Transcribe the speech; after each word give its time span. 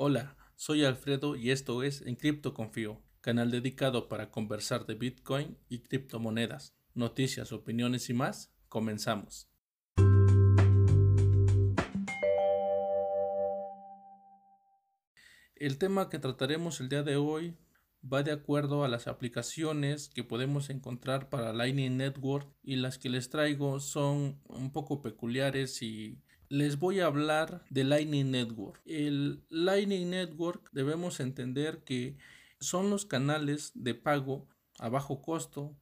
Hola, 0.00 0.36
soy 0.54 0.84
Alfredo 0.84 1.34
y 1.34 1.50
esto 1.50 1.82
es 1.82 2.02
En 2.02 2.14
Cripto 2.14 2.54
Confío, 2.54 3.02
canal 3.20 3.50
dedicado 3.50 4.08
para 4.08 4.30
conversar 4.30 4.86
de 4.86 4.94
Bitcoin 4.94 5.58
y 5.68 5.80
criptomonedas, 5.80 6.76
noticias, 6.94 7.50
opiniones 7.50 8.08
y 8.08 8.14
más. 8.14 8.54
Comenzamos. 8.68 9.50
El 15.56 15.78
tema 15.78 16.08
que 16.08 16.20
trataremos 16.20 16.78
el 16.78 16.88
día 16.88 17.02
de 17.02 17.16
hoy 17.16 17.56
va 18.00 18.22
de 18.22 18.30
acuerdo 18.30 18.84
a 18.84 18.88
las 18.88 19.08
aplicaciones 19.08 20.10
que 20.10 20.22
podemos 20.22 20.70
encontrar 20.70 21.28
para 21.28 21.52
Lightning 21.52 21.96
Network 21.96 22.48
y 22.62 22.76
las 22.76 22.98
que 22.98 23.08
les 23.08 23.30
traigo 23.30 23.80
son 23.80 24.40
un 24.44 24.70
poco 24.70 25.02
peculiares 25.02 25.82
y 25.82 26.22
les 26.48 26.78
voy 26.78 27.00
a 27.00 27.06
hablar 27.06 27.64
de 27.70 27.84
Lightning 27.84 28.30
Network. 28.30 28.80
El 28.86 29.42
Lightning 29.50 30.10
Network 30.10 30.70
debemos 30.72 31.20
entender 31.20 31.84
que 31.84 32.16
son 32.60 32.90
los 32.90 33.04
canales 33.04 33.72
de 33.74 33.94
pago 33.94 34.48
a 34.78 34.88
bajo 34.88 35.22
costo. 35.22 35.76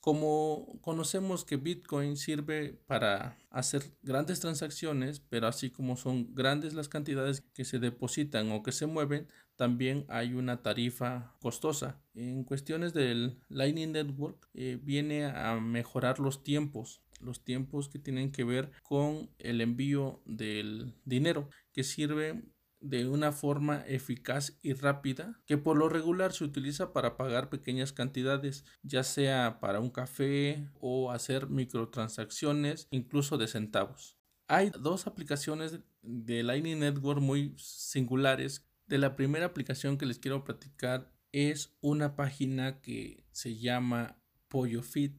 Como 0.00 0.78
conocemos 0.80 1.44
que 1.44 1.56
Bitcoin 1.56 2.16
sirve 2.16 2.80
para 2.86 3.36
hacer 3.50 3.82
grandes 4.02 4.40
transacciones, 4.40 5.20
pero 5.20 5.46
así 5.46 5.70
como 5.70 5.96
son 5.96 6.34
grandes 6.34 6.72
las 6.72 6.88
cantidades 6.88 7.42
que 7.42 7.66
se 7.66 7.78
depositan 7.78 8.50
o 8.50 8.62
que 8.62 8.72
se 8.72 8.86
mueven, 8.86 9.28
también 9.56 10.06
hay 10.08 10.32
una 10.32 10.62
tarifa 10.62 11.36
costosa. 11.40 12.00
En 12.14 12.44
cuestiones 12.44 12.94
del 12.94 13.38
Lightning 13.50 13.92
Network 13.92 14.48
eh, 14.54 14.78
viene 14.82 15.26
a 15.26 15.60
mejorar 15.60 16.18
los 16.18 16.42
tiempos 16.42 17.02
los 17.20 17.44
tiempos 17.44 17.88
que 17.88 17.98
tienen 17.98 18.32
que 18.32 18.44
ver 18.44 18.70
con 18.82 19.30
el 19.38 19.60
envío 19.60 20.22
del 20.24 20.94
dinero 21.04 21.48
que 21.72 21.84
sirve 21.84 22.42
de 22.80 23.06
una 23.06 23.30
forma 23.30 23.84
eficaz 23.86 24.58
y 24.62 24.72
rápida 24.72 25.40
que 25.46 25.58
por 25.58 25.76
lo 25.76 25.88
regular 25.88 26.32
se 26.32 26.44
utiliza 26.44 26.92
para 26.92 27.16
pagar 27.16 27.50
pequeñas 27.50 27.92
cantidades 27.92 28.64
ya 28.82 29.04
sea 29.04 29.60
para 29.60 29.80
un 29.80 29.90
café 29.90 30.66
o 30.80 31.10
hacer 31.10 31.48
microtransacciones 31.48 32.88
incluso 32.90 33.36
de 33.36 33.48
centavos. 33.48 34.16
Hay 34.48 34.70
dos 34.70 35.06
aplicaciones 35.06 35.78
de 36.02 36.42
Lightning 36.42 36.80
Network 36.80 37.20
muy 37.20 37.54
singulares. 37.56 38.66
De 38.86 38.98
la 38.98 39.14
primera 39.14 39.46
aplicación 39.46 39.96
que 39.96 40.06
les 40.06 40.18
quiero 40.18 40.42
platicar 40.42 41.12
es 41.30 41.76
una 41.80 42.16
página 42.16 42.80
que 42.80 43.24
se 43.30 43.56
llama 43.56 44.20
PolloFit 44.48 45.16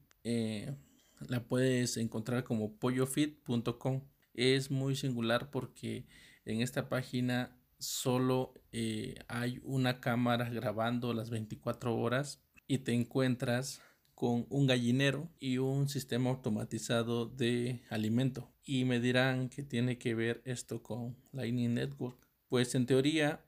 la 1.27 1.43
puedes 1.43 1.97
encontrar 1.97 2.43
como 2.43 2.77
pollofit.com. 2.77 4.01
Es 4.33 4.71
muy 4.71 4.95
singular 4.95 5.51
porque 5.51 6.05
en 6.45 6.61
esta 6.61 6.89
página 6.89 7.57
solo 7.77 8.53
eh, 8.71 9.15
hay 9.27 9.59
una 9.63 9.99
cámara 9.99 10.49
grabando 10.49 11.13
las 11.13 11.29
24 11.29 11.95
horas 11.95 12.41
y 12.67 12.79
te 12.79 12.93
encuentras 12.93 13.81
con 14.15 14.45
un 14.49 14.67
gallinero 14.67 15.29
y 15.39 15.57
un 15.57 15.89
sistema 15.89 16.29
automatizado 16.29 17.25
de 17.25 17.81
alimento. 17.89 18.53
Y 18.63 18.85
me 18.85 18.99
dirán 18.99 19.49
que 19.49 19.63
tiene 19.63 19.97
que 19.97 20.13
ver 20.13 20.41
esto 20.45 20.83
con 20.83 21.17
Lightning 21.31 21.73
Network. 21.73 22.17
Pues 22.47 22.75
en 22.75 22.85
teoría 22.85 23.43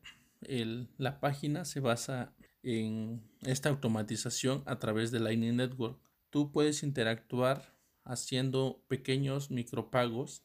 la 0.97 1.19
página 1.19 1.63
se 1.63 1.79
basa 1.79 2.33
en 2.63 3.21
esta 3.43 3.69
automatización 3.69 4.63
a 4.65 4.79
través 4.79 5.11
de 5.11 5.19
Lightning 5.19 5.57
Network 5.57 5.99
tú 6.33 6.51
puedes 6.51 6.81
interactuar 6.81 7.77
haciendo 8.03 8.83
pequeños 8.87 9.51
micropagos, 9.51 10.43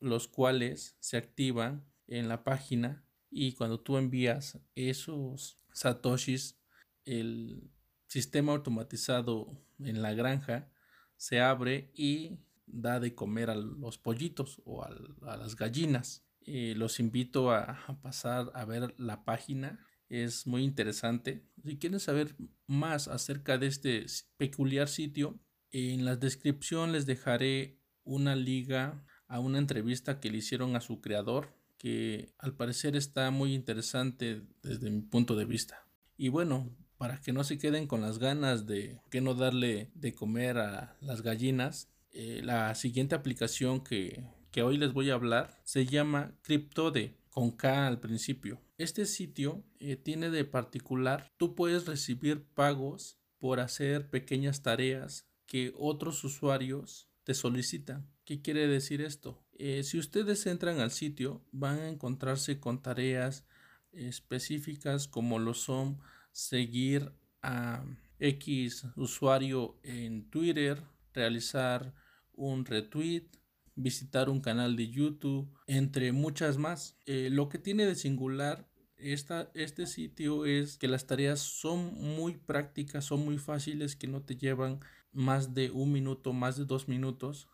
los 0.00 0.28
cuales 0.28 0.96
se 0.98 1.18
activan 1.18 1.84
en 2.06 2.26
la 2.26 2.42
página 2.42 3.04
y 3.30 3.52
cuando 3.52 3.80
tú 3.80 3.98
envías 3.98 4.58
esos 4.74 5.60
satoshis, 5.74 6.58
el 7.04 7.70
sistema 8.06 8.52
automatizado 8.52 9.62
en 9.78 10.00
la 10.00 10.14
granja 10.14 10.72
se 11.18 11.42
abre 11.42 11.90
y 11.94 12.38
da 12.64 12.98
de 12.98 13.14
comer 13.14 13.50
a 13.50 13.54
los 13.54 13.98
pollitos 13.98 14.62
o 14.64 14.82
a, 14.84 15.36
las 15.36 15.54
gallinas. 15.54 16.24
Eh, 16.46 16.72
los 16.78 16.98
invito 16.98 17.50
a 17.50 17.98
pasar 18.00 18.50
a 18.54 18.64
ver 18.64 18.94
la 18.96 19.22
página 19.26 19.86
es 20.12 20.46
muy 20.46 20.62
interesante. 20.62 21.42
Si 21.64 21.78
quieren 21.78 21.98
saber 21.98 22.36
más 22.66 23.08
acerca 23.08 23.56
de 23.56 23.66
este 23.66 24.04
peculiar 24.36 24.88
sitio, 24.88 25.40
en 25.70 26.04
la 26.04 26.16
descripción 26.16 26.92
les 26.92 27.06
dejaré 27.06 27.78
una 28.04 28.36
liga 28.36 29.04
a 29.26 29.40
una 29.40 29.58
entrevista 29.58 30.20
que 30.20 30.30
le 30.30 30.38
hicieron 30.38 30.76
a 30.76 30.82
su 30.82 31.00
creador, 31.00 31.56
que 31.78 32.34
al 32.38 32.54
parecer 32.54 32.94
está 32.94 33.30
muy 33.30 33.54
interesante 33.54 34.42
desde 34.62 34.90
mi 34.90 35.00
punto 35.00 35.34
de 35.34 35.46
vista. 35.46 35.86
Y 36.18 36.28
bueno, 36.28 36.68
para 36.98 37.18
que 37.20 37.32
no 37.32 37.42
se 37.42 37.56
queden 37.56 37.86
con 37.86 38.02
las 38.02 38.18
ganas 38.18 38.66
de 38.66 39.00
que 39.10 39.22
no 39.22 39.34
darle 39.34 39.90
de 39.94 40.14
comer 40.14 40.58
a 40.58 40.96
las 41.00 41.22
gallinas, 41.22 41.88
eh, 42.12 42.42
la 42.44 42.74
siguiente 42.74 43.14
aplicación 43.14 43.82
que, 43.82 44.26
que 44.50 44.62
hoy 44.62 44.76
les 44.76 44.92
voy 44.92 45.08
a 45.08 45.14
hablar 45.14 45.58
se 45.64 45.86
llama 45.86 46.34
CryptoDe 46.42 47.16
con 47.30 47.50
K 47.50 47.86
al 47.86 47.98
principio. 47.98 48.60
Este 48.82 49.06
sitio 49.06 49.62
eh, 49.78 49.94
tiene 49.94 50.28
de 50.28 50.44
particular, 50.44 51.32
tú 51.36 51.54
puedes 51.54 51.86
recibir 51.86 52.42
pagos 52.42 53.16
por 53.38 53.60
hacer 53.60 54.10
pequeñas 54.10 54.62
tareas 54.62 55.28
que 55.46 55.72
otros 55.78 56.24
usuarios 56.24 57.08
te 57.22 57.32
solicitan. 57.32 58.10
¿Qué 58.24 58.42
quiere 58.42 58.66
decir 58.66 59.00
esto? 59.00 59.40
Eh, 59.52 59.84
si 59.84 60.00
ustedes 60.00 60.44
entran 60.46 60.80
al 60.80 60.90
sitio 60.90 61.44
van 61.52 61.78
a 61.78 61.88
encontrarse 61.88 62.58
con 62.58 62.82
tareas 62.82 63.46
específicas 63.92 65.06
como 65.06 65.38
lo 65.38 65.54
son 65.54 66.00
seguir 66.32 67.12
a 67.40 67.84
X 68.18 68.86
usuario 68.96 69.78
en 69.84 70.28
Twitter, 70.28 70.82
realizar 71.14 71.94
un 72.32 72.64
retweet, 72.64 73.28
visitar 73.76 74.28
un 74.28 74.40
canal 74.40 74.74
de 74.74 74.90
YouTube, 74.90 75.48
entre 75.68 76.10
muchas 76.10 76.58
más. 76.58 76.96
Eh, 77.06 77.28
lo 77.30 77.48
que 77.48 77.58
tiene 77.58 77.86
de 77.86 77.94
singular 77.94 78.71
esta, 79.02 79.50
este 79.54 79.86
sitio 79.86 80.44
es 80.46 80.78
que 80.78 80.88
las 80.88 81.06
tareas 81.06 81.40
son 81.40 81.94
muy 81.94 82.36
prácticas, 82.36 83.04
son 83.04 83.24
muy 83.24 83.38
fáciles, 83.38 83.96
que 83.96 84.06
no 84.06 84.22
te 84.22 84.36
llevan 84.36 84.80
más 85.12 85.54
de 85.54 85.70
un 85.70 85.92
minuto, 85.92 86.32
más 86.32 86.56
de 86.56 86.64
dos 86.64 86.88
minutos. 86.88 87.48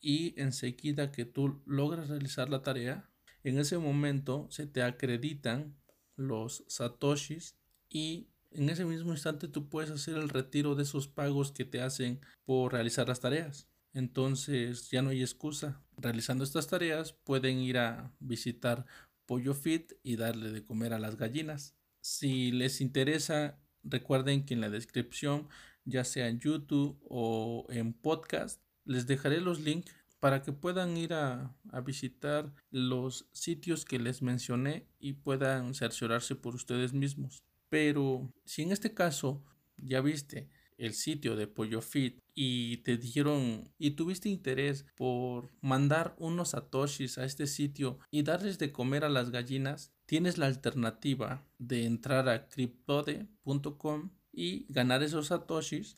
Y 0.00 0.40
enseguida 0.40 1.12
que 1.12 1.24
tú 1.24 1.62
logras 1.66 2.08
realizar 2.08 2.48
la 2.48 2.62
tarea, 2.62 3.10
en 3.44 3.58
ese 3.58 3.78
momento 3.78 4.46
se 4.50 4.66
te 4.66 4.82
acreditan 4.82 5.76
los 6.16 6.64
satoshis 6.68 7.56
y 7.88 8.28
en 8.50 8.68
ese 8.70 8.84
mismo 8.84 9.12
instante 9.12 9.48
tú 9.48 9.68
puedes 9.68 9.90
hacer 9.90 10.16
el 10.16 10.28
retiro 10.28 10.74
de 10.74 10.82
esos 10.82 11.08
pagos 11.08 11.52
que 11.52 11.64
te 11.64 11.80
hacen 11.80 12.20
por 12.44 12.72
realizar 12.72 13.08
las 13.08 13.20
tareas. 13.20 13.68
Entonces 13.92 14.90
ya 14.90 15.02
no 15.02 15.10
hay 15.10 15.22
excusa. 15.22 15.82
Realizando 15.96 16.44
estas 16.44 16.66
tareas 16.66 17.12
pueden 17.12 17.58
ir 17.58 17.78
a 17.78 18.12
visitar 18.20 18.86
Pollo 19.28 19.52
Fit 19.52 19.92
y 20.02 20.16
darle 20.16 20.50
de 20.50 20.64
comer 20.64 20.94
a 20.94 20.98
las 20.98 21.16
gallinas. 21.16 21.76
Si 22.00 22.50
les 22.50 22.80
interesa, 22.80 23.60
recuerden 23.84 24.46
que 24.46 24.54
en 24.54 24.62
la 24.62 24.70
descripción, 24.70 25.48
ya 25.84 26.02
sea 26.02 26.28
en 26.28 26.40
YouTube 26.40 26.98
o 27.02 27.66
en 27.68 27.92
podcast, 27.92 28.62
les 28.86 29.06
dejaré 29.06 29.42
los 29.42 29.60
links 29.60 29.94
para 30.18 30.42
que 30.42 30.52
puedan 30.52 30.96
ir 30.96 31.12
a, 31.12 31.54
a, 31.70 31.80
visitar 31.82 32.52
los 32.70 33.28
sitios 33.32 33.84
que 33.84 33.98
les 33.98 34.22
mencioné 34.22 34.88
y 34.98 35.12
puedan 35.12 35.74
cerciorarse 35.74 36.34
por 36.34 36.54
ustedes 36.54 36.94
mismos. 36.94 37.44
Pero 37.68 38.32
si 38.46 38.62
en 38.62 38.72
este 38.72 38.94
caso 38.94 39.44
ya 39.76 40.00
viste 40.00 40.48
el 40.78 40.94
sitio 40.94 41.36
de 41.36 41.46
Pollo 41.46 41.82
Fit 41.82 42.22
y 42.34 42.78
te 42.78 42.96
dijeron 42.96 43.70
y 43.78 43.90
tuviste 43.90 44.28
interés 44.28 44.86
por 44.96 45.50
mandar 45.60 46.14
unos 46.18 46.50
satoshis 46.50 47.18
a 47.18 47.24
este 47.24 47.46
sitio 47.46 47.98
y 48.10 48.22
darles 48.22 48.58
de 48.58 48.72
comer 48.72 49.04
a 49.04 49.08
las 49.08 49.30
gallinas, 49.30 49.92
tienes 50.06 50.38
la 50.38 50.46
alternativa 50.46 51.46
de 51.58 51.84
entrar 51.84 52.28
a 52.28 52.48
cryptode.com 52.48 54.10
y 54.32 54.72
ganar 54.72 55.02
esos 55.02 55.26
satoshis 55.26 55.96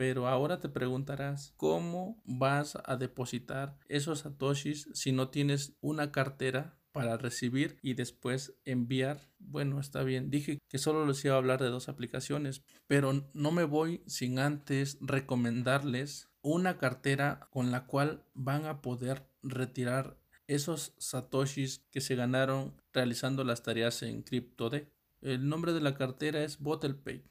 pero 0.00 0.28
ahora 0.28 0.60
te 0.60 0.70
preguntarás 0.70 1.52
cómo 1.58 2.22
vas 2.24 2.78
a 2.86 2.96
depositar 2.96 3.76
esos 3.86 4.20
satoshis 4.20 4.88
si 4.94 5.12
no 5.12 5.28
tienes 5.28 5.76
una 5.82 6.10
cartera 6.10 6.79
para 6.92 7.16
recibir 7.16 7.78
y 7.82 7.94
después 7.94 8.54
enviar. 8.64 9.28
Bueno, 9.38 9.80
está 9.80 10.02
bien. 10.02 10.30
Dije 10.30 10.58
que 10.68 10.78
solo 10.78 11.06
les 11.06 11.24
iba 11.24 11.34
a 11.34 11.38
hablar 11.38 11.60
de 11.60 11.68
dos 11.68 11.88
aplicaciones, 11.88 12.62
pero 12.86 13.28
no 13.32 13.52
me 13.52 13.64
voy 13.64 14.02
sin 14.06 14.38
antes 14.38 14.98
recomendarles 15.00 16.28
una 16.42 16.78
cartera 16.78 17.48
con 17.50 17.70
la 17.70 17.86
cual 17.86 18.24
van 18.34 18.66
a 18.66 18.80
poder 18.80 19.26
retirar 19.42 20.18
esos 20.46 20.94
satoshis 20.98 21.84
que 21.90 22.00
se 22.00 22.16
ganaron 22.16 22.74
realizando 22.92 23.44
las 23.44 23.62
tareas 23.62 24.02
en 24.02 24.22
CryptoD. 24.22 24.82
El 25.22 25.48
nombre 25.48 25.72
de 25.72 25.80
la 25.80 25.94
cartera 25.94 26.42
es 26.42 26.58
BottlePay. 26.58 27.22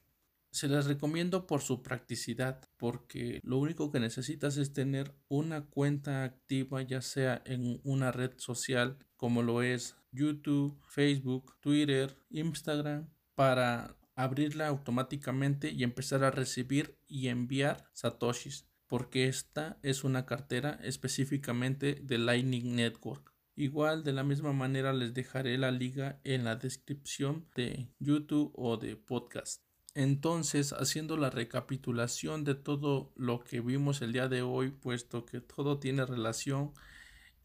Se 0.52 0.68
las 0.68 0.88
recomiendo 0.88 1.46
por 1.46 1.62
su 1.62 1.82
practicidad, 1.84 2.62
porque 2.78 3.40
lo 3.44 3.58
único 3.58 3.92
que 3.92 4.00
necesitas 4.00 4.58
es 4.58 4.74
tener 4.74 5.14
una 5.28 5.66
cuenta 5.66 6.24
activa, 6.24 6.82
ya 6.82 7.02
sea 7.02 7.42
en 7.46 7.80
una 7.84 8.12
red 8.12 8.32
social 8.38 8.98
como 9.16 9.44
lo 9.44 9.62
es 9.62 9.96
YouTube, 10.12 10.82
Facebook, 10.88 11.56
Twitter, 11.60 12.18
Instagram 12.30 13.10
para 13.36 13.96
abrirla 14.16 14.68
automáticamente 14.68 15.72
y 15.72 15.84
empezar 15.84 16.24
a 16.24 16.32
recibir 16.32 16.98
y 17.08 17.28
enviar 17.28 17.90
satoshis 17.94 18.70
porque 18.90 19.28
esta 19.28 19.78
es 19.84 20.04
una 20.04 20.26
cartera 20.26 20.80
específicamente 20.84 22.02
de 22.04 22.18
Lightning 22.18 22.76
Network. 22.76 23.34
Igual 23.56 24.04
de 24.04 24.14
la 24.14 24.24
misma 24.24 24.52
manera 24.52 24.94
les 24.94 25.14
dejaré 25.14 25.58
la 25.60 25.70
liga 25.70 26.20
en 26.24 26.44
la 26.44 26.56
descripción 26.56 27.48
de 27.56 27.94
YouTube 28.00 28.52
o 28.56 28.78
de 28.78 28.96
podcast. 28.96 29.69
Entonces, 29.96 30.74
haciendo 30.74 31.18
la 31.18 31.30
recapitulación 31.30 32.44
de 32.44 32.56
todo 32.56 33.12
lo 33.16 33.44
que 33.44 33.60
vimos 33.60 34.02
el 34.02 34.14
día 34.14 34.28
de 34.28 34.42
hoy, 34.42 34.72
puesto 34.72 35.26
que 35.26 35.42
todo 35.42 35.80
tiene 35.80 36.06
relación, 36.06 36.74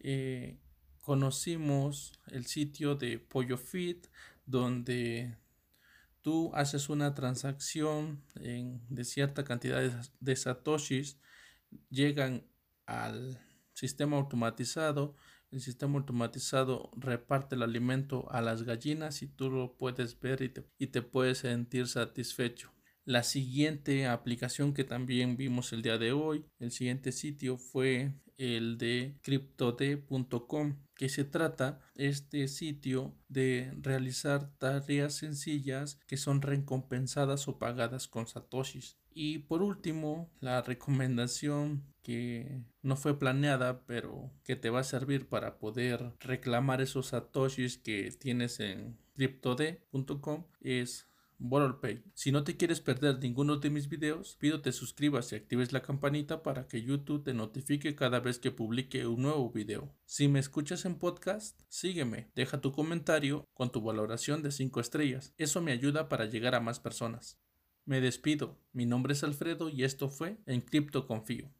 eh, 0.00 0.58
conocimos 1.00 2.12
el 2.29 2.46
sitio 2.46 2.94
de 2.96 3.19
Pollo 3.19 3.56
Fit, 3.56 4.06
donde 4.46 5.37
tú 6.20 6.50
haces 6.55 6.88
una 6.88 7.14
transacción 7.14 8.23
de 8.35 9.05
cierta 9.05 9.44
cantidad 9.44 10.11
de 10.20 10.37
satoshis, 10.37 11.19
llegan 11.90 12.47
al 12.87 13.40
sistema 13.73 14.17
automatizado 14.17 15.17
el 15.54 15.60
sistema 15.60 15.98
automatizado 15.98 16.90
reparte 16.96 17.54
el 17.54 17.62
alimento 17.62 18.30
a 18.32 18.42
las 18.42 18.64
gallinas 18.64 19.22
y 19.22 19.28
tú 19.28 19.50
lo 19.50 19.76
puedes 19.76 20.18
ver 20.18 20.42
y 20.42 20.48
te, 20.48 20.64
y 20.78 20.88
te 20.88 21.00
puedes 21.00 21.38
sentir 21.38 21.86
satisfecho. 21.86 22.72
La 23.04 23.22
siguiente 23.22 24.08
aplicación 24.08 24.74
que 24.74 24.82
también 24.82 25.36
vimos 25.36 25.72
el 25.72 25.82
día 25.82 25.96
de 25.96 26.10
hoy, 26.12 26.44
el 26.58 26.72
siguiente 26.72 27.12
sitio 27.12 27.56
fue 27.56 28.14
el 28.36 28.78
de 28.78 29.16
cryptod.com, 29.22 30.78
que 30.96 31.08
se 31.08 31.24
trata 31.24 31.80
este 31.94 32.48
sitio 32.48 33.16
de 33.28 33.72
realizar 33.80 34.56
tareas 34.58 35.14
sencillas 35.14 36.00
que 36.08 36.16
son 36.16 36.42
recompensadas 36.42 37.46
o 37.46 37.58
pagadas 37.58 38.08
con 38.08 38.26
satoshis. 38.26 38.98
Y 39.10 39.38
por 39.38 39.62
último, 39.62 40.32
la 40.40 40.62
recomendación 40.62 41.94
que 42.04 42.62
no 42.82 42.94
fue 42.94 43.18
planeada, 43.18 43.84
pero 43.86 44.30
que 44.44 44.54
te 44.54 44.70
va 44.70 44.80
a 44.80 44.84
servir 44.84 45.28
para 45.28 45.58
poder 45.58 46.12
reclamar 46.20 46.80
esos 46.80 47.08
satoshis 47.08 47.78
que 47.78 48.12
tienes 48.12 48.60
en 48.60 48.96
cryptod.com 49.14 50.44
es 50.60 51.08
Pay. 51.80 52.02
Si 52.14 52.30
no 52.30 52.44
te 52.44 52.56
quieres 52.56 52.80
perder 52.80 53.18
ninguno 53.18 53.56
de 53.56 53.70
mis 53.70 53.88
videos, 53.88 54.36
pido 54.36 54.60
te 54.60 54.72
suscribas 54.72 55.32
y 55.32 55.36
actives 55.36 55.72
la 55.72 55.82
campanita 55.82 56.42
para 56.42 56.68
que 56.68 56.82
YouTube 56.82 57.24
te 57.24 57.34
notifique 57.34 57.94
cada 57.94 58.20
vez 58.20 58.38
que 58.38 58.50
publique 58.50 59.06
un 59.06 59.22
nuevo 59.22 59.50
video. 59.50 59.94
Si 60.04 60.28
me 60.28 60.38
escuchas 60.38 60.84
en 60.84 60.98
podcast, 60.98 61.60
sígueme, 61.68 62.30
deja 62.34 62.60
tu 62.60 62.72
comentario 62.72 63.44
con 63.52 63.70
tu 63.70 63.82
valoración 63.82 64.42
de 64.42 64.52
5 64.52 64.80
estrellas. 64.80 65.34
Eso 65.36 65.60
me 65.60 65.72
ayuda 65.72 66.08
para 66.08 66.26
llegar 66.26 66.54
a 66.54 66.60
más 66.60 66.80
personas. 66.80 67.38
Me 67.84 68.00
despido. 68.00 68.58
Mi 68.72 68.86
nombre 68.86 69.12
es 69.12 69.24
Alfredo 69.24 69.68
y 69.68 69.84
esto 69.84 70.08
fue 70.08 70.38
En 70.46 70.60
Cripto 70.62 71.06
Confío. 71.06 71.50